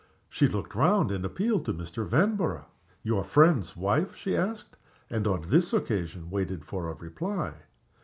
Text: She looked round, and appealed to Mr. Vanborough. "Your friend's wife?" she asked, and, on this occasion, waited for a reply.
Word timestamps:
She 0.29 0.47
looked 0.47 0.73
round, 0.73 1.11
and 1.11 1.23
appealed 1.23 1.63
to 1.65 1.73
Mr. 1.75 2.07
Vanborough. 2.07 2.65
"Your 3.03 3.23
friend's 3.23 3.77
wife?" 3.77 4.15
she 4.15 4.35
asked, 4.35 4.75
and, 5.11 5.27
on 5.27 5.49
this 5.51 5.73
occasion, 5.73 6.31
waited 6.31 6.65
for 6.65 6.89
a 6.89 6.95
reply. 6.95 7.53